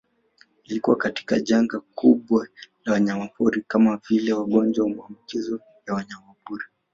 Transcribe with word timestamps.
Ilikuwa 0.63 0.95
katika 0.95 1.39
janga 1.39 1.79
kubwa 1.79 2.47
la 2.85 2.93
wanyamapori 2.93 3.61
kama 3.67 3.97
vile 4.09 4.33
magonjwa 4.33 4.89
maambukizo 4.89 5.59
ya 5.87 5.93
wanyamapori 5.93 6.65